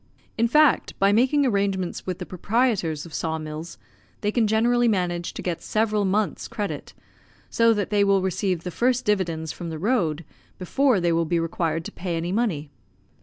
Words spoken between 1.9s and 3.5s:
with the proprietors of saw